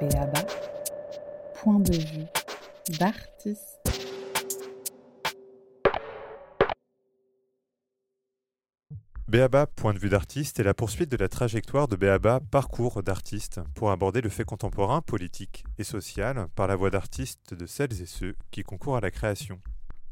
[0.00, 0.44] Béaba,
[1.54, 2.26] point de vue
[2.98, 3.90] d'artiste.
[9.26, 13.60] Béaba, point de vue d'artiste, est la poursuite de la trajectoire de Béaba, parcours d'artiste,
[13.74, 18.06] pour aborder le fait contemporain, politique et social par la voix d'artistes de celles et
[18.06, 19.60] ceux qui concourent à la création.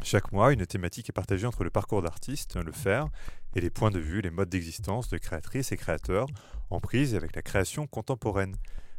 [0.03, 3.09] Chaque mois, une thématique est partagée entre le parcours d'artiste, le faire,
[3.55, 6.27] et les points de vue, les modes d'existence de créatrices et créateurs,
[6.71, 8.57] en prise avec la création contemporaine.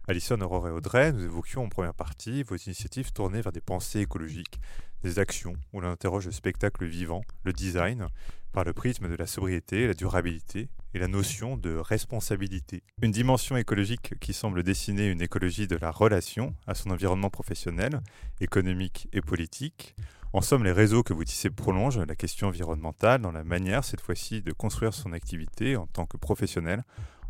[0.08, 4.02] Alison, Aurore et Audrey, nous évoquions en première partie vos initiatives tournées vers des pensées
[4.02, 4.60] écologiques,
[5.02, 8.08] des actions où l'on interroge le spectacle vivant, le design,
[8.52, 12.84] par le prisme de la sobriété, la durabilité et la notion de responsabilité.
[13.02, 18.00] Une dimension écologique qui semble dessiner une écologie de la relation à son environnement professionnel,
[18.40, 19.96] économique et politique.
[20.34, 24.02] En somme, les réseaux que vous tissez prolongent la question environnementale dans la manière, cette
[24.02, 26.84] fois-ci, de construire son activité en tant que professionnel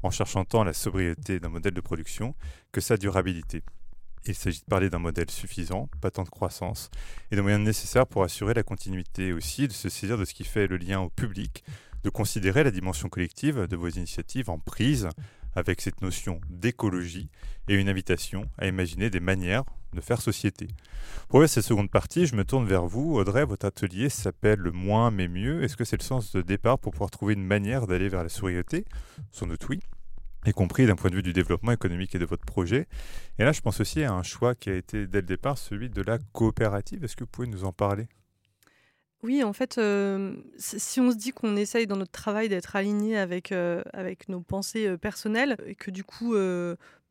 [0.04, 2.36] en cherchant tant la sobriété d'un modèle de production
[2.72, 3.64] que sa durabilité.
[4.28, 6.90] Il s'agit de parler d'un modèle suffisant, pas tant de croissance,
[7.32, 10.44] et de moyens nécessaires pour assurer la continuité aussi, de se saisir de ce qui
[10.44, 11.64] fait le lien au public,
[12.04, 15.10] de considérer la dimension collective de vos initiatives en prise
[15.56, 17.30] avec cette notion d'écologie
[17.68, 20.68] et une invitation à imaginer des manières de faire société.
[21.30, 23.16] Pour cette seconde partie, je me tourne vers vous.
[23.16, 25.64] Audrey, votre atelier s'appelle Le moins mais mieux.
[25.64, 28.30] Est-ce que c'est le sens de départ pour pouvoir trouver une manière d'aller vers la
[28.30, 28.86] sobriété?
[29.32, 29.80] Sans doute oui
[30.48, 32.88] y compris d'un point de vue du développement économique et de votre projet.
[33.40, 35.90] Et là, je pense aussi à un choix qui a été dès le départ celui
[35.90, 37.04] de la coopérative.
[37.04, 38.08] Est-ce que vous pouvez nous en parler?
[39.24, 43.18] Oui, en fait, euh, si on se dit qu'on essaye dans notre travail d'être aligné
[43.18, 46.36] avec, euh, avec nos pensées euh, personnelles, et que du coup,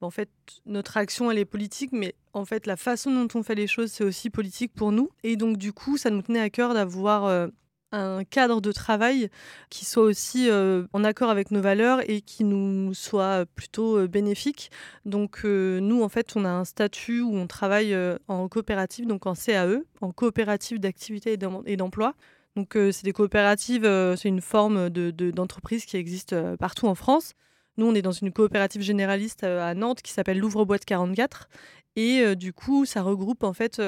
[0.01, 0.29] en fait,
[0.67, 3.91] notre action, elle est politique, mais en fait, la façon dont on fait les choses,
[3.93, 5.11] c'est aussi politique pour nous.
[5.23, 7.51] Et donc, du coup, ça nous tenait à cœur d'avoir
[7.95, 9.31] un cadre de travail
[9.71, 14.09] qui soit aussi euh, en accord avec nos valeurs et qui nous soit plutôt euh,
[14.09, 14.71] bénéfique.
[15.05, 17.97] Donc euh, nous, en fait, on a un statut où on travaille
[18.29, 22.15] en coopérative, donc en CAE, en coopérative d'activité et d'emploi.
[22.57, 23.83] Donc c'est des coopératives,
[24.17, 27.35] c'est une forme d'entreprise de, qui existe partout en France.
[27.77, 31.49] Nous, on est dans une coopérative généraliste à Nantes qui s'appelle l'Ouvre-Boîte 44
[31.97, 33.81] et du coup, ça regroupe en fait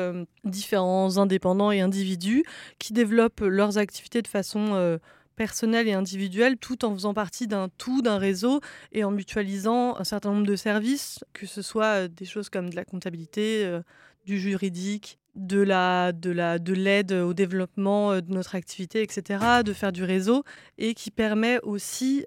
[0.45, 2.45] différents indépendants et individus
[2.79, 4.99] qui développent leurs activités de façon
[5.35, 8.61] personnelle et individuelle, tout en faisant partie d'un tout, d'un réseau
[8.93, 12.77] et en mutualisant un certain nombre de services, que ce soit des choses comme de
[12.77, 13.81] la comptabilité,
[14.25, 19.73] du juridique, de la de la de l'aide au développement de notre activité, etc., de
[19.73, 20.45] faire du réseau
[20.79, 22.27] et qui permet aussi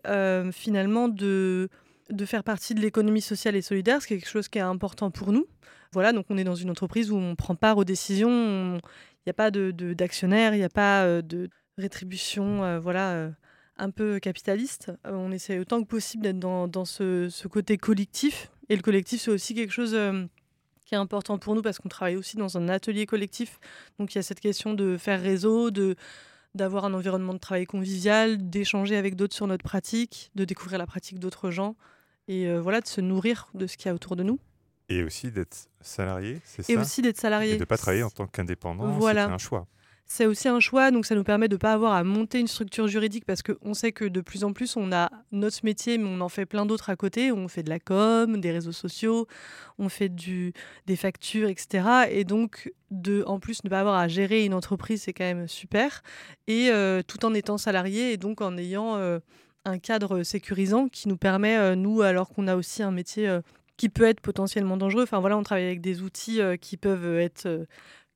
[0.52, 1.70] finalement de
[2.10, 4.62] de faire partie de l'économie sociale et solidaire, ce qui est quelque chose qui est
[4.62, 5.46] important pour nous.
[5.92, 9.32] Voilà, donc on est dans une entreprise où on prend part aux décisions, il n'y
[9.32, 13.30] a pas de, d'actionnaire, il n'y a pas euh, de rétribution, euh, voilà, euh,
[13.78, 14.92] un peu capitaliste.
[15.06, 18.52] on essaie autant que possible d'être dans, dans ce, ce, côté collectif.
[18.68, 19.98] Et le collectif, c'est aussi quelque chose
[20.90, 23.60] qui est important pour nous parce qu'on travaille aussi dans un atelier collectif.
[24.00, 25.96] Donc il y a cette question de faire réseau, de
[26.56, 30.88] d'avoir un environnement de travail convivial, d'échanger avec d'autres sur notre pratique, de découvrir la
[30.88, 31.76] pratique d'autres gens
[32.28, 34.40] et voilà de se nourrir de ce qu'il y a autour de nous.
[34.90, 36.74] Et aussi d'être salarié, c'est ça?
[36.74, 37.52] Et aussi d'être salarié.
[37.52, 39.28] Et de ne pas travailler en tant qu'indépendant, voilà.
[39.28, 39.68] c'est un choix.
[40.12, 42.48] C'est aussi un choix, donc ça nous permet de ne pas avoir à monter une
[42.48, 46.10] structure juridique parce qu'on sait que de plus en plus, on a notre métier, mais
[46.10, 47.32] on en fait plein d'autres à côté.
[47.32, 49.28] On fait de la com, des réseaux sociaux,
[49.78, 50.52] on fait du,
[50.88, 52.08] des factures, etc.
[52.10, 55.48] Et donc, de, en plus, ne pas avoir à gérer une entreprise, c'est quand même
[55.48, 56.02] super.
[56.48, 59.20] Et euh, tout en étant salarié et donc en ayant euh,
[59.66, 63.32] un cadre sécurisant qui nous permet, euh, nous, alors qu'on a aussi un métier
[63.78, 65.04] qui peut être potentiellement dangereux.
[65.04, 67.48] Enfin voilà, on travaille avec des outils qui peuvent être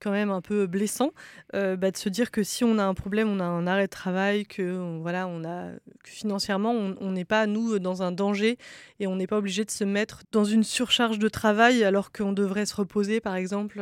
[0.03, 1.11] quand même un peu blessants.
[1.55, 3.85] Euh, bah, de se dire que si on a un problème, on a un arrêt
[3.85, 5.71] de travail, que voilà, on a
[6.03, 8.57] financièrement on n'est pas nous dans un danger
[8.99, 12.33] et on n'est pas obligé de se mettre dans une surcharge de travail alors qu'on
[12.33, 13.81] devrait se reposer par exemple.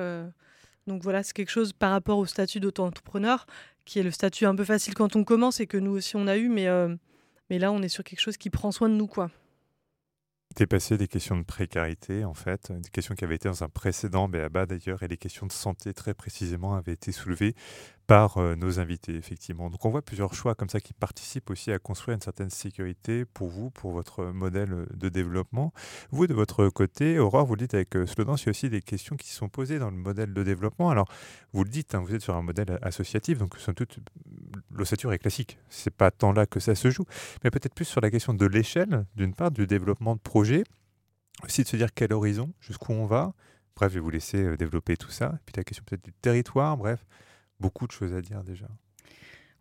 [0.88, 3.46] Donc voilà, c'est quelque chose par rapport au statut d'auto-entrepreneur
[3.86, 6.28] qui est le statut un peu facile quand on commence et que nous aussi on
[6.28, 6.68] a eu, mais
[7.50, 9.32] mais là on est sur quelque chose qui prend soin de nous quoi
[10.56, 14.28] dépassé des questions de précarité, en fait, des questions qui avaient été dans un précédent
[14.28, 17.56] BABA d'ailleurs, et les questions de santé très précisément avaient été soulevées
[18.12, 19.70] par euh, nos invités, effectivement.
[19.70, 23.24] Donc on voit plusieurs choix comme ça qui participent aussi à construire une certaine sécurité
[23.24, 25.72] pour vous, pour votre modèle de développement.
[26.12, 28.70] Vous, de votre côté, Aurore, vous le dites avec euh, Slodan, il y a aussi
[28.70, 30.90] des questions qui sont posées dans le modèle de développement.
[30.90, 31.08] Alors,
[31.54, 34.00] vous le dites, hein, vous êtes sur un modèle associatif, donc somme toute,
[34.72, 35.58] l'ossature est classique.
[35.70, 37.06] C'est pas tant là que ça se joue,
[37.46, 40.66] mais peut-être plus sur la question de l'échelle, d'une part, du développement de projet,
[41.46, 43.32] aussi de se dire quel horizon, jusqu'où on va.
[43.78, 45.28] Bref, je vais vous laisser euh, développer tout ça.
[45.28, 47.06] Et puis la question peut-être du territoire, bref
[47.62, 48.68] beaucoup de choses à dire déjà.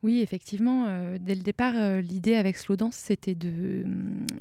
[0.03, 3.85] Oui, effectivement, euh, dès le départ, euh, l'idée avec Slow Dance, c'était de,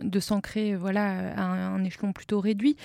[0.01, 2.77] de s'ancrer voilà, à un, échelon plutôt réduit.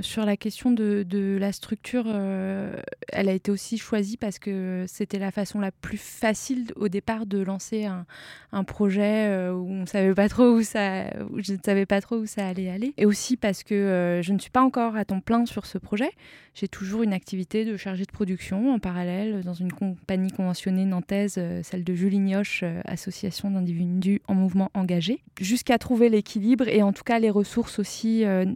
[0.00, 2.80] Sur la question de, de la structure, euh,
[3.12, 7.26] elle a été aussi choisie parce que c'était la façon la plus facile au départ
[7.26, 8.06] de lancer un,
[8.52, 12.16] un projet où on savait pas trop où ça, où je ne savais pas trop
[12.16, 12.94] où ça allait aller.
[12.96, 16.10] Et aussi parce que je ne suis pas encore à temps plein sur ce projet.
[16.54, 21.40] J'ai toujours une activité de chargée de production en parallèle dans une compagnie conventionnée nantaise,
[21.62, 22.21] celle de Julie
[22.62, 27.78] euh, association d'individus en mouvement engagé, jusqu'à trouver l'équilibre et en tout cas les ressources
[27.78, 28.46] aussi euh,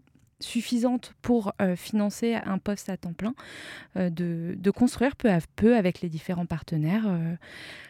[0.41, 3.35] suffisantes pour euh, financer un poste à temps plein,
[3.97, 7.07] de, construire peu à peu avec les différents partenaires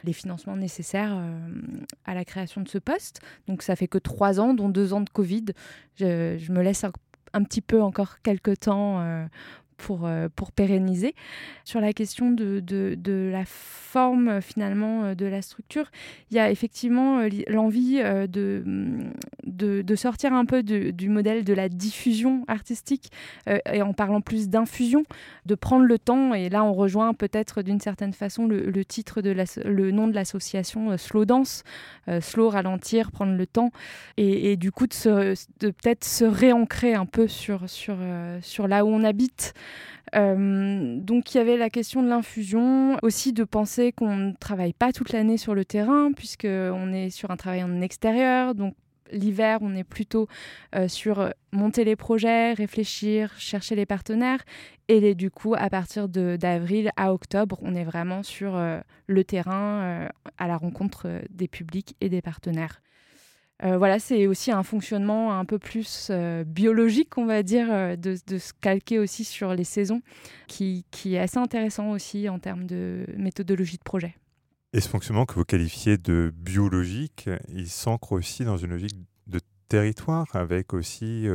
[0.05, 1.19] les financements nécessaires
[2.05, 3.21] à la création de ce poste.
[3.49, 5.47] Donc ça fait que trois ans, dont deux ans de Covid.
[5.97, 6.93] Je, me laisse un,
[7.33, 9.27] un, petit peu encore quelques temps
[9.77, 11.15] pour, euh, pour pérenniser.
[11.65, 15.91] Sur la question de, de, la forme finalement euh, de la structure,
[16.31, 18.65] il y a effectivement euh, l'envie de,
[19.45, 23.11] de, de, sortir un peu du modèle de la diffusion artistique
[23.73, 25.05] et en parlant plus d'infusion,
[25.47, 29.31] de prendre le temps, et là on rejoint peut-être d'une certaine façon le, titre de
[29.31, 31.65] la, le nom de l'association Slow Dance,
[32.21, 33.71] slow, ralentir, prendre le temps,
[34.17, 37.97] et, du coup de, de peut-être se réancrer un peu sur, sur,
[38.43, 39.55] sur là où on habite.
[40.15, 44.73] Euh, donc il y avait la question de l'infusion, aussi de penser qu'on ne travaille
[44.73, 48.55] pas toute l'année sur le terrain, puisqu'on est sur un travail en extérieur.
[48.55, 48.75] Donc
[49.13, 50.29] l'hiver, on est plutôt
[50.75, 54.43] euh, sur monter les projets, réfléchir, chercher les partenaires.
[54.89, 60.09] Et du coup, à partir d'avril à octobre, on est vraiment sur euh, le terrain,
[60.39, 62.81] à la rencontre des publics et des partenaires.
[63.65, 67.97] Euh, voilà, c'est aussi un fonctionnement un peu plus euh, biologique, on va dire, euh,
[67.97, 70.03] de, se calquer aussi sur les saisons,
[70.47, 74.15] qui, est assez intéressant aussi en termes de méthodologie de projet.
[74.75, 78.95] Et ce fonctionnement que vous qualifiez de biologique, il s'ancre aussi dans une logique
[79.27, 81.27] de territoire, avec aussi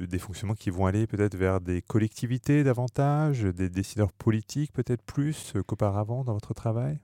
[0.00, 5.52] des fonctionnements qui vont aller peut-être vers des collectivités davantage, des décideurs politiques peut-être plus
[5.66, 6.98] qu'auparavant dans votre travail?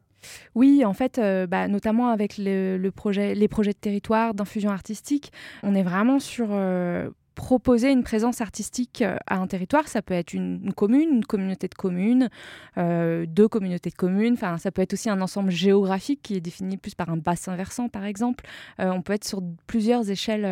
[0.54, 5.32] Oui, en fait, euh, bah, notamment avec le, projet, les projets de territoire, d'infusion artistique,
[5.62, 9.88] on est vraiment sur euh, proposer une présence artistique euh, à un territoire.
[9.88, 12.30] Ça peut être une, commune, une communauté de communes,
[12.78, 14.34] euh, deux communautés de communes.
[14.34, 17.56] Enfin, ça peut être aussi un ensemble géographique qui est défini plus par un bassin
[17.56, 18.44] versant, par exemple.
[18.80, 20.44] Euh, on peut être sur plusieurs échelles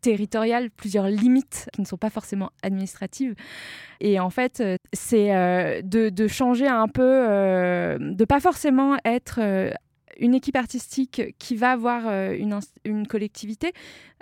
[0.00, 3.34] territoriales, plusieurs limites qui ne sont pas forcément administratives.
[4.00, 4.62] Et en fait,
[4.92, 7.02] c'est de, changer un peu,
[8.00, 9.40] de pas forcément être
[10.18, 12.04] une équipe artistique qui va avoir
[12.84, 13.72] une collectivité,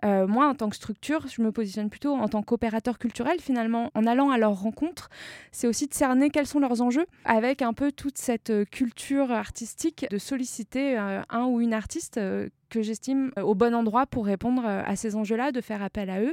[0.04, 3.90] euh, moi, en tant que structure, je me positionne plutôt en tant qu'opérateur culturel, finalement,
[3.94, 5.08] en allant à leur rencontre.
[5.52, 9.30] C'est aussi de cerner quels sont leurs enjeux, avec un peu toute cette euh, culture
[9.30, 12.20] artistique, de solliciter euh, un ou une artiste
[12.68, 16.32] que j'estime au bon endroit pour répondre à ces enjeux-là, de faire appel à eux.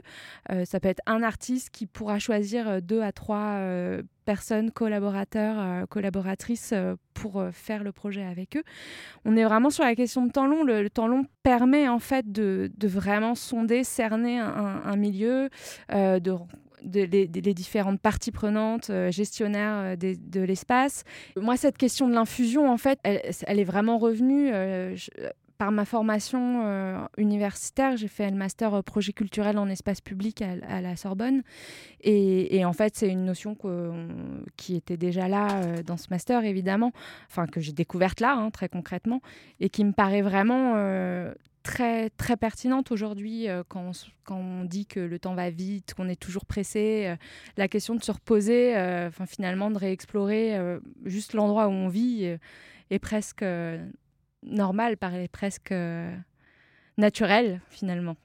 [0.64, 3.60] ça peut être un artiste qui pourra choisir deux à trois
[4.24, 6.74] personnes, collaborateurs, collaboratrices
[7.14, 8.64] pour faire le projet avec eux.
[9.26, 10.64] On est vraiment sur la question de temps long.
[10.64, 15.50] Le, temps long permet en fait de, vraiment son cerner un, milieu,
[15.92, 21.04] euh, de les, différentes parties prenantes, euh, gestionnaires euh, de l'espace.
[21.36, 24.52] Moi, cette question de l'infusion, en fait, elle, est vraiment revenue.
[25.58, 30.96] par ma formation universitaire, j'ai fait le master projet culturel en espace public à, la
[30.96, 31.42] Sorbonne.
[32.02, 33.58] Et, en fait, c'est une notion
[34.56, 36.94] qui était déjà là dans ce master, évidemment,
[37.28, 39.22] enfin que j'ai découverte là, hein, très concrètement,
[39.60, 40.76] et qui me paraît vraiment
[41.64, 43.92] très, très pertinente aujourd'hui euh, quand,
[44.24, 47.06] quand, on dit que le temps va vite, qu'on est toujours pressé.
[47.08, 47.16] Euh,
[47.58, 50.58] la question de se reposer, euh, enfin finalement de réexplorer
[51.06, 52.38] juste l'endroit où on vit
[52.90, 53.44] est presque
[54.44, 55.74] normal, paraît presque
[56.98, 58.16] naturel finalement.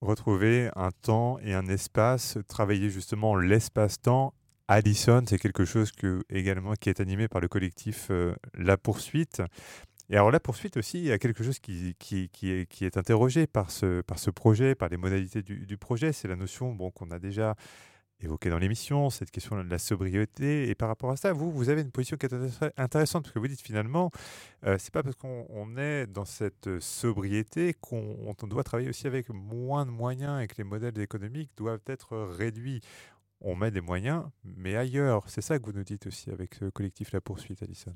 [0.00, 4.34] Retrouver un temps et un espace, travailler justement l'espace-temps
[4.68, 8.10] Allison, c'est quelque chose que, également qui est animé par le collectif
[8.54, 9.42] La Poursuite.
[10.08, 11.96] Et alors la poursuite aussi, il y a quelque chose qui,
[12.42, 16.12] est, interrogé par ce, projet, par les modalités du, projet.
[16.12, 17.56] C'est la notion bon, qu'on a déjà
[18.20, 20.68] évoquée dans l'émission, cette question de la sobriété.
[20.68, 22.34] Et par rapport à ça, vous, vous avez une position qui est
[22.76, 24.10] intéressante, parce que vous dites finalement,
[24.64, 29.86] euh, c'est pas parce qu'on est dans cette sobriété qu'on doit travailler aussi avec moins
[29.86, 32.80] de moyens et que les modèles économiques doivent être réduits.
[33.40, 35.28] On met des moyens, mais ailleurs.
[35.28, 37.94] C'est ça que vous nous dites aussi avec ce collectif La Poursuite, Alison.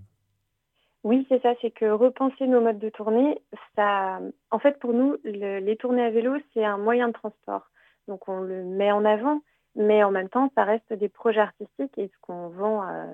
[1.02, 3.40] Oui, c'est ça, c'est que repenser nos modes de tournée,
[3.74, 7.70] ça, en fait, pour nous, les tournées à vélo, c'est un moyen de transport.
[8.06, 9.40] Donc, on le met en avant,
[9.76, 13.06] mais en même temps, ça reste des projets artistiques et ce qu'on vend euh,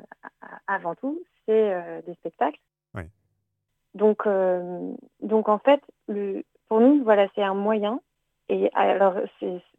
[0.66, 2.60] avant tout, c'est euh, des spectacles.
[3.94, 4.28] Donc,
[5.20, 8.00] donc en fait, le, pour nous, voilà, c'est un moyen.
[8.48, 9.14] Et alors,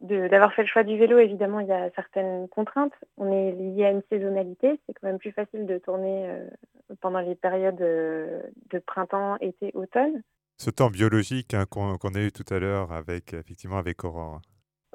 [0.00, 2.92] d'avoir fait le choix du vélo, évidemment, il y a certaines contraintes.
[3.16, 4.78] On est lié à une saisonnalité.
[4.86, 6.30] C'est quand même plus facile de tourner
[7.00, 10.22] pendant les périodes de printemps, été, automne.
[10.58, 14.42] Ce temps biologique hein, qu'on a eu tout à l'heure avec effectivement avec Aurore.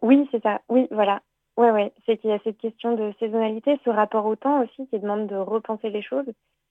[0.01, 0.61] Oui, c'est ça.
[0.69, 1.21] Oui, voilà.
[1.57, 1.93] Ouais, ouais.
[2.05, 5.27] C'est qu'il y a cette question de saisonnalité, ce rapport au temps aussi qui demande
[5.27, 6.25] de repenser les choses.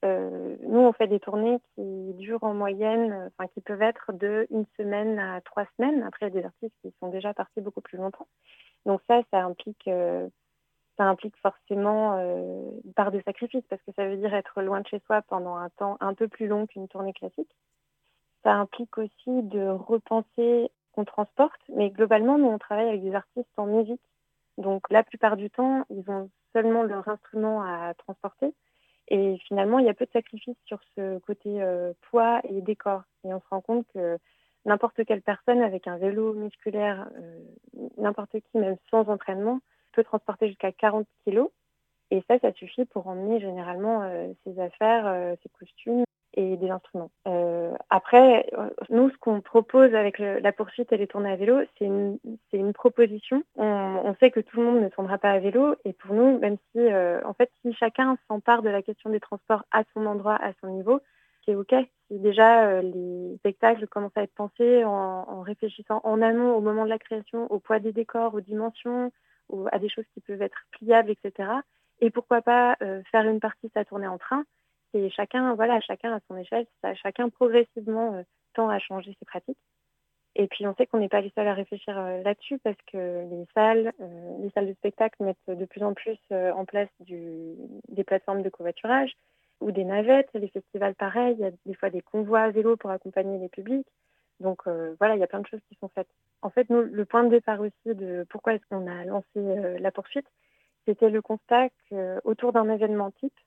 [0.05, 4.49] Euh, nous, on fait des tournées qui durent en moyenne, enfin qui peuvent être de
[4.51, 6.03] une semaine à trois semaines.
[6.03, 8.27] Après, il y a des artistes qui sont déjà partis beaucoup plus longtemps.
[8.87, 10.29] Donc ça, ça implique, euh,
[10.97, 14.81] ça implique forcément euh, une part de sacrifice parce que ça veut dire être loin
[14.81, 17.55] de chez soi pendant un temps un peu plus long qu'une tournée classique.
[18.45, 23.49] Ça implique aussi de repenser qu'on transporte, mais globalement, nous, on travaille avec des artistes
[23.57, 24.01] en musique.
[24.59, 28.53] Donc, la plupart du temps, ils ont seulement leur instrument à transporter.
[29.09, 33.03] Et finalement, il y a peu de sacrifices sur ce côté euh, poids et décor.
[33.25, 34.19] Et on se rend compte que
[34.65, 37.41] n'importe quelle personne avec un vélo musculaire, euh,
[37.99, 39.61] n'importe qui, même sans entraînement,
[39.93, 41.51] peut transporter jusqu'à 40 kilos.
[42.11, 46.05] Et ça, ça suffit pour emmener généralement euh, ses affaires, ses costumes
[46.35, 47.11] et des instruments.
[47.73, 48.51] Euh, après,
[48.91, 53.43] nous, ce qu'on propose avec la poursuite et les tournées à vélo, c'est une, proposition.
[53.57, 56.57] On, sait que tout le monde ne tournera pas à vélo, et pour nous, même
[56.71, 60.37] si, euh, en fait, si chacun s'empare de la question des transports à son endroit,
[60.37, 61.01] à son niveau,
[61.45, 61.75] c'est OK.
[62.09, 66.85] Si déjà euh, les spectacles commencent à être pensés en, réfléchissant en amont, au moment
[66.85, 69.13] de la création, au poids des décors, aux dimensions,
[69.71, 71.51] à des choses qui peuvent être pliables, etc.
[72.01, 74.45] Et pourquoi pas euh, faire une partie de sa tournée en train
[74.95, 76.67] et chacun, voilà, chacun à son échelle,
[77.03, 78.23] chacun progressivement euh,
[78.55, 79.59] tend à changer ses pratiques.
[80.35, 83.27] Et puis on sait qu'on n'est pas les seuls à réfléchir euh, là-dessus parce que
[83.31, 88.05] les salles, euh, les salles de spectacle mettent de plus en plus en place des
[88.05, 89.13] plateformes de covoiturage
[89.61, 90.31] ou des navettes.
[90.35, 93.49] Les festivals, pareil, il y a des fois des convois à vélo pour accompagner les
[93.49, 93.87] publics.
[94.41, 94.67] Donc
[94.99, 96.09] voilà, il y a plein de choses qui sont faites.
[96.41, 99.37] En fait, nous, le point de départ aussi de pourquoi est-ce qu'on a lancé
[99.79, 100.27] la poursuite,
[100.87, 103.39] c'était le constat qu'autour d'un événement type,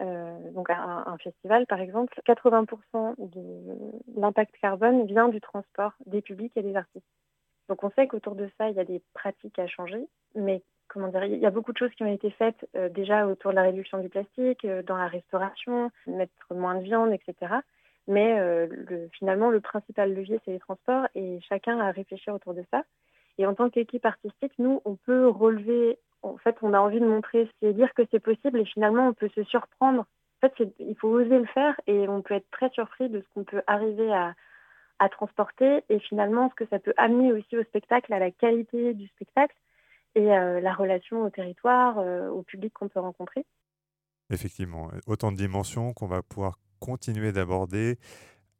[0.00, 6.20] euh, donc un, un, festival par exemple, 80% de l'impact carbone vient du transport des
[6.20, 7.06] publics et des artistes.
[7.68, 11.08] Donc on sait qu'autour de ça, il y a des pratiques à changer, mais comment
[11.08, 13.56] dire, il y a beaucoup de choses qui ont été faites euh, déjà autour de
[13.56, 17.54] la réduction du plastique, euh, dans la restauration, mettre moins de viande, etc.
[18.06, 22.62] Mais le, finalement, le principal levier, c'est les transports et chacun a réfléchi autour de
[22.70, 22.84] ça.
[23.38, 27.06] Et en tant qu'équipe artistique, nous, on peut relever en fait, on a envie de
[27.06, 30.00] montrer, c'est dire que c'est possible et finalement, on peut se surprendre.
[30.00, 33.26] En fait, il faut oser le faire et on peut être très surpris de ce
[33.34, 34.34] qu'on peut arriver à,
[35.10, 39.06] transporter et finalement ce que ça peut amener aussi au spectacle, à la qualité du
[39.08, 39.54] spectacle
[40.14, 43.44] et euh, la relation au territoire, euh, au public qu'on peut rencontrer.
[44.30, 47.98] Effectivement, autant de dimensions qu'on va pouvoir continuer d'aborder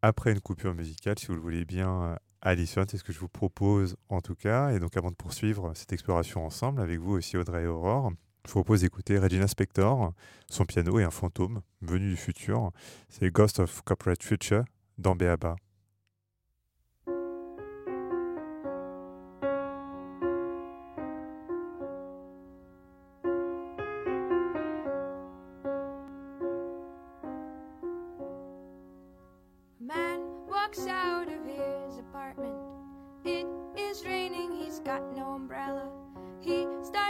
[0.03, 3.29] après une coupure musicale, si vous le voulez bien, Alison, c'est ce que je vous
[3.29, 4.71] propose en tout cas.
[4.71, 8.13] Et donc avant de poursuivre cette exploration ensemble avec vous aussi Audrey et Aurore,
[8.47, 10.13] je vous propose d'écouter Regina Spector,
[10.51, 12.71] son piano et un fantôme venu du futur.
[13.09, 14.65] C'est Ghost of Corporate Future
[14.99, 15.17] dans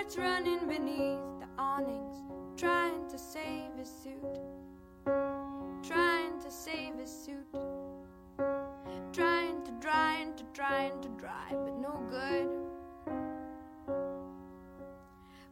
[0.04, 2.16] birds running beneath the awnings,
[2.56, 4.38] trying to save his suit,
[5.82, 7.46] trying to save his suit,
[9.12, 12.49] trying to, trying to, trying to dry, but no good.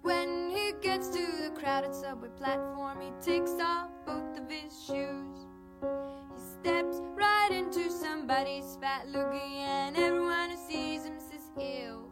[0.03, 5.47] When he gets to the crowded subway platform, he takes off both of his shoes.
[5.81, 12.12] He steps right into somebody's fat loogie, and everyone who sees him says, Ew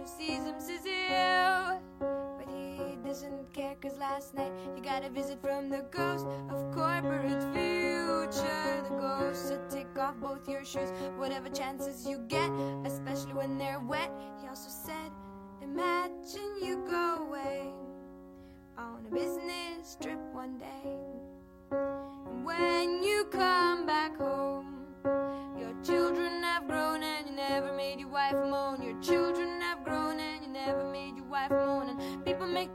[0.00, 1.78] who sees him sees you.
[1.98, 6.72] But he doesn't care, cause last night you got a visit from the ghost of
[6.72, 8.82] corporate future.
[8.88, 12.50] The ghost said, take off both your shoes, whatever chances you get,
[12.84, 14.10] especially when they're wet.
[14.40, 15.10] He also said,
[15.62, 17.70] imagine you go away
[18.78, 20.89] on a business trip one day.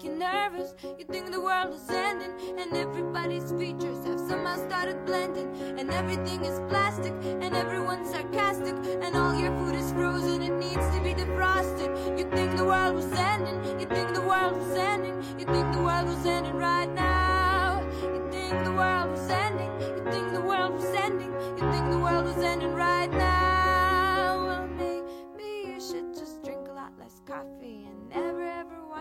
[0.06, 0.76] you nervous.
[1.00, 5.48] You think the world is ending, and everybody's features have somehow started blending.
[5.80, 10.88] And everything is plastic, and everyone's sarcastic, and all your food is frozen, it needs
[10.96, 12.20] to be defrosted.
[12.20, 15.82] You think the world was ending, you think the world was ending, you think the
[15.82, 17.82] world was ending right now.
[18.04, 22.00] You think the world was ending, you think the world was ending, you think the
[22.00, 24.46] world was ending right now.
[24.46, 27.88] Well, maybe you should just drink a lot less coffee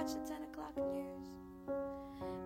[0.04, 1.28] watch the 10 o'clock news.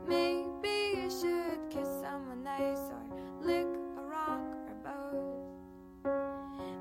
[0.06, 3.02] Maybe you should kiss someone nice or
[3.42, 6.12] lick a rock or both.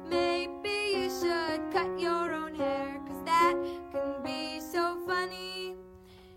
[0.08, 3.56] Maybe you should cut your own hair, cause that
[3.92, 5.76] can be so funny.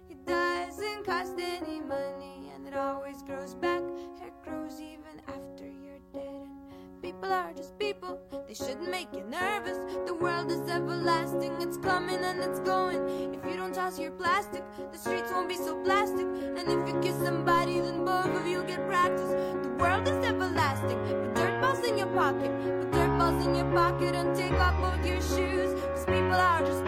[0.09, 3.83] It doesn't cost any money and it always grows back.
[4.19, 6.49] Hair grows even after you're dead.
[6.93, 8.19] And people are just people,
[8.49, 9.79] they shouldn't make you nervous.
[10.07, 12.80] The world is everlasting, it's coming and it's going.
[14.93, 16.27] The streets won't be so plastic.
[16.27, 19.31] And if you kiss somebody, then both of you get practice.
[19.63, 23.71] The world is everlasting, put dirt balls in your pocket, put dirt balls in your
[23.73, 25.81] pocket and take off both your shoes.
[25.95, 26.80] Cause people are just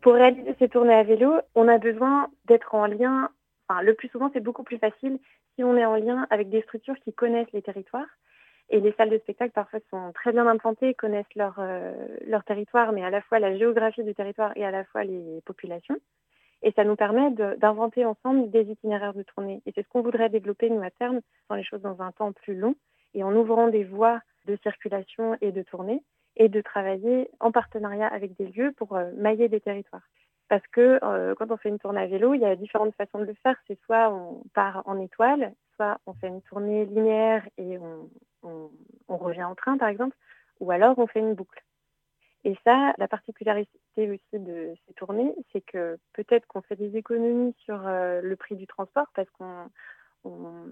[0.00, 3.30] Pour réaliser ces tournées à vélo, on a besoin d'être en lien,
[3.68, 5.18] enfin le plus souvent c'est beaucoup plus facile
[5.54, 8.08] si on est en lien avec des structures qui connaissent les territoires.
[8.70, 11.92] Et les salles de spectacle parfois sont très bien implantées, connaissent leur, euh,
[12.46, 15.98] territoire, mais à la fois la géographie du territoire et à la fois les populations.
[16.62, 19.60] Et ça nous permet d'inventer ensemble des itinéraires de tournée.
[19.66, 21.20] Et c'est ce qu'on voudrait développer, nous, à terme,
[21.50, 22.74] dans les choses dans un temps plus long,
[23.12, 26.02] et en ouvrant des voies de circulation et de tournée,
[26.36, 30.02] et de travailler en partenariat avec des lieux pour euh, mailler des territoires.
[30.54, 33.18] Parce que euh, quand on fait une tournée à vélo, il y a différentes façons
[33.18, 33.56] de le faire.
[33.66, 38.70] C'est soit on part en étoile, soit on fait une tournée linéaire et on,
[39.08, 40.16] revient en train, par exemple,
[40.60, 41.60] ou alors on fait une boucle.
[42.44, 47.56] Et ça, la particularité aussi de ces tournées, c'est que peut-être qu'on fait des économies
[47.64, 49.68] sur euh, le prix du transport parce qu'on
[50.22, 50.66] on,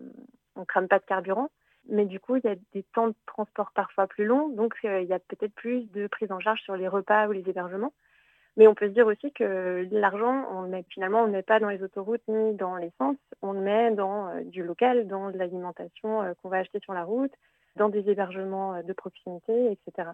[0.54, 1.50] on crame pas de carburant,
[1.88, 5.00] mais du coup, il y a des temps de transport parfois plus longs, donc euh,
[5.00, 7.92] il y a peut-être plus de prise en charge sur les repas ou les hébergements.
[8.56, 11.58] Mais on peut se dire aussi que l'argent, on met, finalement, on ne met pas
[11.58, 15.38] dans les autoroutes ni dans l'essence, on le met dans euh, du local, dans de
[15.38, 17.32] l'alimentation euh, qu'on va acheter sur la route,
[17.76, 20.10] dans des hébergements euh, de proximité, etc.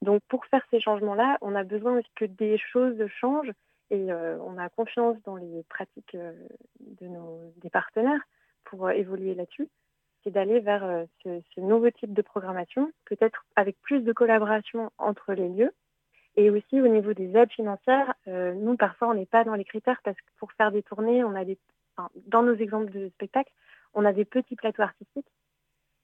[0.00, 3.52] Donc pour faire ces changements-là, on a besoin que des choses changent
[3.90, 8.22] et on a confiance dans les pratiques de nos, des partenaires
[8.64, 9.68] pour évoluer là-dessus.
[10.24, 15.50] C'est d'aller vers ce nouveau type de programmation, peut-être avec plus de collaboration entre les
[15.50, 15.74] lieux.
[16.36, 19.64] Et aussi au niveau des aides financières, euh, nous parfois on n'est pas dans les
[19.64, 21.58] critères parce que pour faire des tournées, on a des,
[22.26, 23.52] dans nos exemples de spectacles,
[23.94, 25.30] on a des petits plateaux artistiques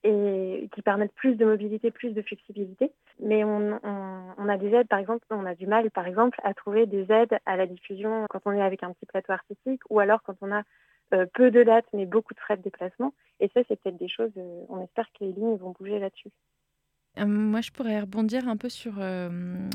[0.05, 2.93] et qui permettent plus de mobilité, plus de flexibilité.
[3.21, 6.87] Mais on a des aides, par exemple, on a du mal, par exemple, à trouver
[6.87, 10.23] des aides à la diffusion quand on est avec un petit plateau artistique ou alors
[10.23, 10.63] quand on a
[11.15, 13.13] euh, peu de dates mais beaucoup de frais de déplacement.
[13.41, 16.31] Et ça, c'est peut-être des choses, euh, on espère que les lignes vont bouger là-dessus.
[17.19, 19.29] Euh, Moi, je pourrais rebondir un peu sur, euh,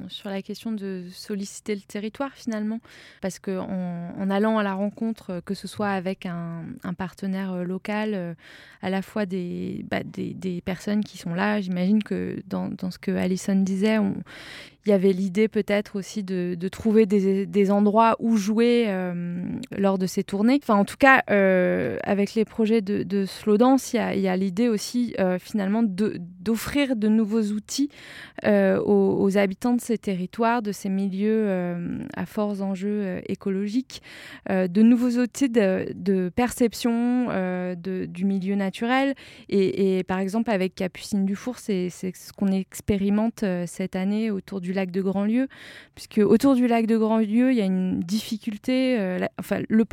[0.08, 2.80] sur la question de solliciter le territoire finalement,
[3.22, 6.64] parce que en, allant à la rencontre, euh, que ce soit avec un,
[6.98, 8.36] partenaire local,
[8.82, 12.92] à la fois des, bah, des, des personnes qui sont là, j'imagine que dans, dans
[12.92, 14.16] ce que Alison disait, on-
[14.86, 19.42] il y avait l'idée peut-être aussi de, de trouver des, des endroits où jouer euh,
[19.78, 20.60] lors de ces tournées.
[20.62, 24.32] Enfin, en tout cas, euh, avec les projets de, de Slow Dance, il y a,
[24.32, 27.90] a l'idée aussi euh, finalement d'offrir de nouveaux outils
[28.46, 31.48] aux, habitants de ces territoires, de ces milieux
[32.16, 34.02] à forts enjeux écologiques,
[34.50, 37.28] de nouveaux outils de, perception
[37.78, 39.16] du milieu naturel.
[39.48, 44.73] Et, et par exemple, avec Capucine Dufour, c'est ce qu'on expérimente cette année autour du
[44.74, 45.48] lac de Grandlieu,
[45.96, 48.98] puisque autour du lac de Grandlieu, il y a une difficulté.
[49.00, 49.86] euh, la, enfin, le,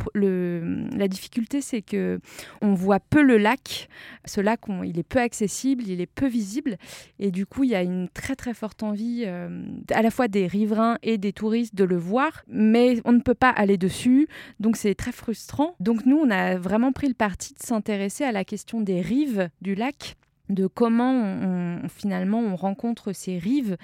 [0.95, 2.19] la difficulté, c'est que
[2.61, 3.87] on voit peu le lac.
[4.25, 6.77] Ce lac, on- il est peu accessible, il est peu visible,
[7.19, 9.63] et du coup, il y a une très très forte envie, euh,
[9.93, 13.33] à la fois des riverains et des touristes, de le voir, mais on ne peut
[13.33, 14.27] pas aller dessus,
[14.59, 15.75] donc c'est très frustrant.
[15.79, 19.49] Donc nous, on a vraiment pris le parti de s'intéresser à la question des rives
[19.61, 20.15] du lac
[20.51, 23.77] de comment on, finalement on rencontre ces rives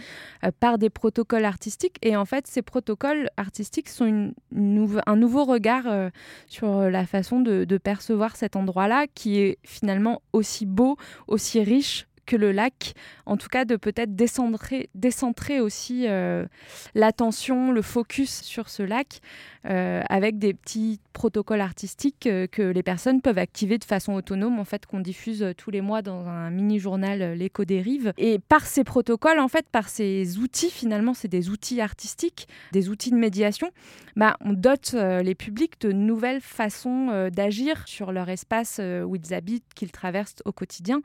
[0.44, 1.98] euh, par des protocoles artistiques.
[2.02, 6.10] Et en fait ces protocoles artistiques sont un nouveau regard euh,
[6.48, 12.36] sur la façon de percevoir cet endroit-là qui est finalement aussi beau, aussi riche que
[12.36, 12.94] le lac,
[13.26, 16.46] en tout cas de peut-être décentrer, décentrer aussi euh,
[16.94, 19.22] l'attention, le focus sur ce lac,
[19.66, 24.60] euh, avec des petits protocoles artistiques euh, que les personnes peuvent activer de façon autonome,
[24.60, 28.14] en fait, qu'on diffuse tous les mois dans un mini-journal L'écho des rives.
[28.18, 32.90] Et par ces protocoles, en fait, par ces outils, finalement, c'est des outils artistiques, des
[32.90, 33.72] outils de médiation,
[34.18, 39.74] bah, on dote les publics de nouvelles façons d'agir sur leur espace où ils habitent,
[39.76, 41.02] qu'ils traversent au quotidien.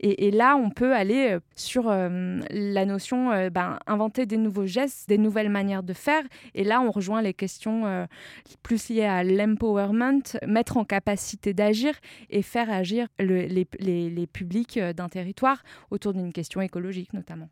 [0.00, 4.36] Et, et là, on peut aller euh, sur euh, la notion, euh, ben, inventer des
[4.36, 6.22] nouveaux gestes, des nouvelles manières de faire.
[6.54, 8.06] Et là, on rejoint les questions
[8.62, 11.94] plus liées à l'empowerment, mettre en capacité d'agir
[12.30, 17.48] et faire agir les, les, les, publics d'un territoire autour d'une question écologique notamment.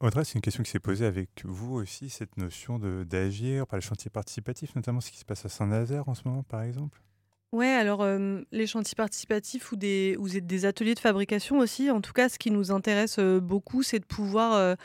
[0.00, 3.84] Audrey, c'est une question qui s'est posée avec vous aussi, cette notion d'agir par les
[3.84, 7.00] chantiers participatifs, notamment ce qui se passe à Saint-Nazaire en ce moment, par exemple?
[7.52, 8.06] Ouais, alors
[8.52, 12.38] les chantiers participatifs ou des, ou des ateliers de fabrication aussi, en tout cas, ce
[12.38, 14.76] qui nous intéresse beaucoup, c'est de pouvoir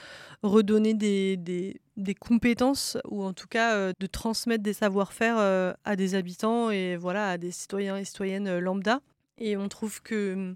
[0.43, 5.37] redonner des, des, des, compétences ou en tout cas de transmettre des savoir-faire
[5.83, 9.01] à des habitants et voilà, à des citoyens et citoyennes lambda.
[9.39, 10.55] Et on trouve que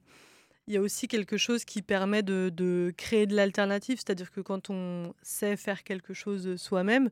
[0.67, 4.41] il y a aussi quelque chose qui permet de, de créer de l'alternative, c'est-à-dire que
[4.41, 7.09] quand on sait faire quelque chose soi-même,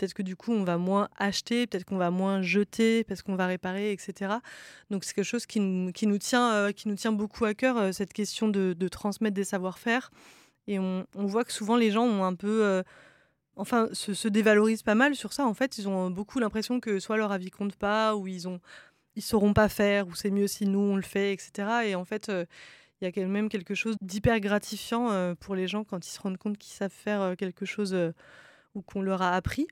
[0.00, 3.34] Peut-être que du coup, on va moins acheter, peut-être qu'on va moins jeter parce qu'on
[3.34, 4.36] va réparer, etc.
[4.88, 5.92] Donc c'est quelque chose qui nous,
[6.32, 10.10] euh, tient beaucoup à cœur, euh, cette question de, transmettre des savoir-faire.
[10.68, 12.64] Et on, voit que souvent les gens ont un peu...
[12.64, 12.82] Euh,
[13.56, 15.44] enfin, se, se, dévalorisent pas mal sur ça.
[15.44, 18.58] En fait, ils ont beaucoup l'impression que soit leur avis compte pas, ou ils ont
[19.16, 21.68] ils sauront pas faire, ou c'est mieux si nous on le fait, etc.
[21.84, 25.84] Et en fait, il y a quand même quelque chose d'hyper gratifiant pour les gens
[25.84, 27.94] quand ils se rendent compte qu'ils savent faire quelque chose
[28.74, 29.66] ou qu'on leur a appris.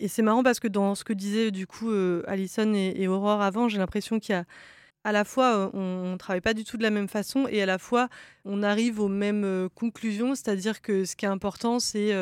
[0.00, 3.42] Et c'est marrant parce que dans ce que disaient du coup euh, Alison et, Aurore
[3.42, 4.44] avant, j'ai l'impression qu'il a
[5.04, 7.62] à la fois euh, on, ne travaille pas du tout de la même façon et
[7.62, 8.08] à la fois
[8.44, 12.12] on arrive aux mêmes euh, conclusions, c'est-à-dire que ce qui est important c'est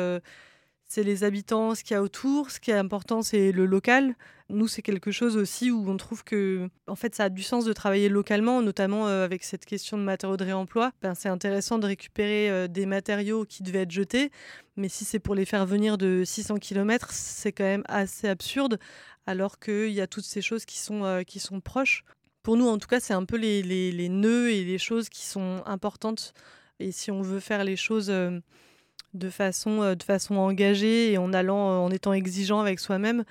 [0.87, 2.49] c'est les habitants, ce qu'il y a autour.
[2.49, 4.15] Ce qui est important, c'est le local.
[4.49, 7.65] Nous, c'est quelque chose aussi où on trouve que, en fait, ça a du sens
[7.65, 10.93] de travailler localement, notamment euh, avec cette question de matériaux de réemploi.
[11.01, 14.31] Ben, c'est intéressant de récupérer euh, des matériaux qui devaient être jetés,
[14.77, 18.79] mais si c'est pour les faire venir de 600 km, c'est quand même assez absurde,
[19.25, 22.05] alors qu'il y a toutes ces choses qui sont, euh, qui sont proches.
[22.41, 25.09] Pour nous, en tout cas, c'est un peu les, les, les, nœuds et les choses
[25.09, 26.33] qui sont importantes.
[26.79, 28.09] Et si on veut faire les choses
[29.13, 33.23] de façon, euh, de façon engagée et en allant, euh, en étant exigeant avec soi-même.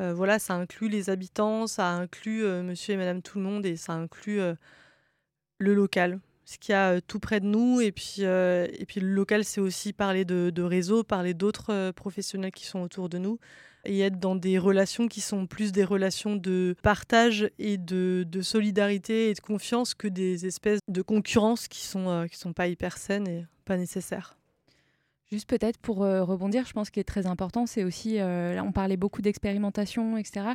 [0.00, 3.76] Euh, voilà, ça inclut les habitants, ça inclut monsieur et madame tout le monde et
[3.76, 4.40] ça inclut
[5.58, 7.80] le local, ce qu'il y a tout près de nous.
[7.80, 12.66] Et puis, et puis le local, c'est aussi parler de, réseau, parler d'autres professionnels qui
[12.66, 13.38] sont autour de nous
[13.84, 18.42] et être dans des relations qui sont plus des relations de partage et de, de
[18.42, 22.98] solidarité et de confiance que des espèces de concurrence qui sont, qui sont pas hyper
[22.98, 24.36] saines et pas nécessaires.
[25.32, 28.72] Juste peut-être pour euh, rebondir, je pense qu'il est très important, c'est aussi, euh, on
[28.72, 30.48] parlait beaucoup d'expérimentation, etc.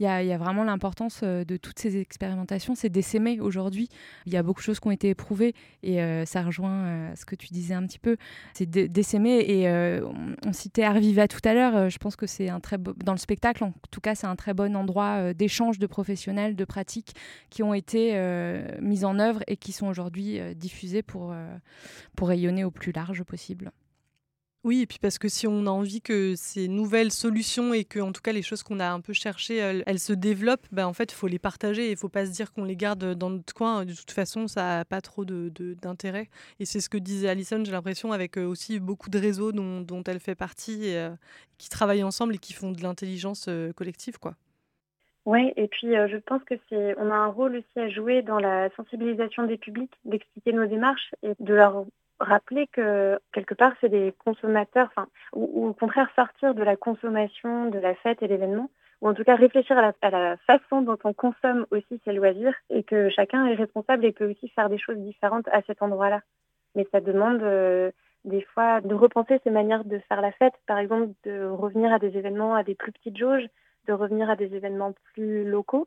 [0.00, 3.90] Il y, a, vraiment l'importance euh, de toutes ces expérimentations, c'est d'essaimer aujourd'hui.
[4.24, 7.36] Il y a beaucoup de choses qui ont été éprouvées et ça rejoint ce que
[7.36, 8.16] tu disais un petit peu,
[8.54, 9.44] c'est d'essaimer.
[9.46, 13.18] Et on, citait Arviva tout à l'heure, je pense que c'est un très dans le
[13.18, 17.14] spectacle, en tout cas, c'est un très bon endroit d'échange de professionnels, de pratiques
[17.50, 18.18] qui ont été
[18.80, 21.34] mises en œuvre et qui sont aujourd'hui diffusées pour
[22.22, 23.72] rayonner au plus large possible.
[24.64, 28.00] Oui, et puis parce que si on a envie que ces nouvelles solutions et que,
[28.00, 30.94] en tout cas, les choses qu'on a un peu cherchées, elles, se développent, ben, en
[30.94, 31.88] fait, il faut les partager.
[31.88, 33.84] Il ne faut pas se dire qu'on les garde dans notre coin.
[33.84, 36.24] De toute façon, ça n'a pas trop d'intérêt.
[36.24, 39.52] De, et c'est ce que disait Alison, j'ai l'impression, avec euh, aussi beaucoup de réseaux
[39.52, 41.10] dont, elle fait partie, et, euh,
[41.58, 44.18] qui travaillent ensemble et qui font de l'intelligence euh, collective.
[44.18, 44.34] quoi.
[45.26, 48.38] Oui, et puis je pense que c'est, on a un rôle aussi à jouer dans
[48.38, 51.86] la sensibilisation des publics, d'expliquer nos démarches et de leur
[52.20, 57.70] rappeler que quelque part c'est des consommateurs, enfin, ou, au contraire sortir de la consommation,
[57.70, 61.12] de la fête et l'événement, ou en tout cas réfléchir à la, façon dont on
[61.12, 64.98] consomme aussi ses loisirs et que chacun est responsable et peut aussi faire des choses
[64.98, 66.22] différentes à cet endroit-là.
[66.74, 67.90] Mais ça demande euh,
[68.24, 71.98] des fois de repenser ses manières de faire la fête, par exemple de revenir à
[71.98, 73.46] des événements à des plus petites jauges,
[73.86, 75.86] de revenir à des événements plus locaux.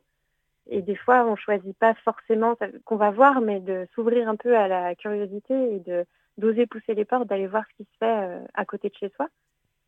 [0.70, 4.56] Et des fois, on choisit pas forcément qu'on va voir, mais de s'ouvrir un peu
[4.56, 6.04] à la curiosité et de
[6.38, 9.10] d'oser pousser les portes, d'aller voir ce qui se fait euh, à côté de chez
[9.16, 9.28] soi.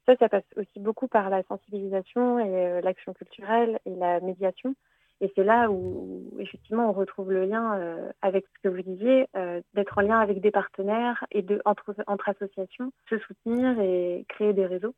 [0.06, 4.74] Ça, ça passe aussi beaucoup par la sensibilisation et euh, l'action culturelle et la médiation.
[5.22, 9.26] Et c'est là où, effectivement, on retrouve le lien euh, avec ce que vous disiez,
[9.74, 14.54] d'être en lien avec des partenaires et de, entre, entre associations, se soutenir et créer
[14.54, 14.94] des réseaux.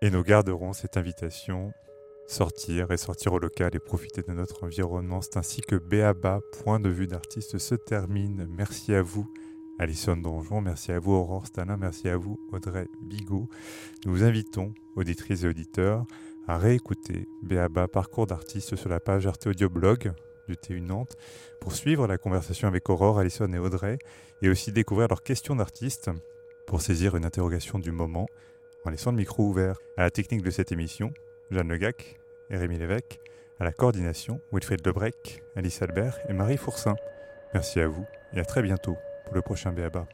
[0.00, 1.72] Et nous garderons cette invitation
[2.30, 5.20] sortir et sortir au local et profiter de notre environnement.
[5.20, 8.46] C'est ainsi que Béaba, point de vue d'artiste, se termine.
[8.48, 9.30] Merci à vous,
[9.80, 10.60] Alison Donjon.
[10.60, 11.78] Merci à vous, Aurore Stalin.
[11.78, 13.48] Merci à vous, Audrey Bigot.
[14.04, 16.04] Nous vous invitons, auditrices et auditeurs,
[16.46, 20.12] à réécouter Béaba Parcours d'artiste sur la page Arte Audio Blog
[20.48, 21.16] du TU Nantes
[21.62, 23.96] pour suivre la conversation avec Aurore, Alison et Audrey
[24.42, 26.10] et aussi découvrir leurs questions d'artistes
[26.66, 28.26] pour saisir une interrogation du moment
[28.84, 29.78] en laissant le micro ouvert.
[29.96, 31.10] À la technique de cette émission,
[31.50, 33.18] Jeanne Legac et Rémi Lévesque.
[33.58, 36.96] À la coordination, Wilfried Lebrec, Alice Albert et Marie Fourcin.
[37.54, 38.96] Merci à vous et à très bientôt
[39.30, 40.06] pour le prochain BABA.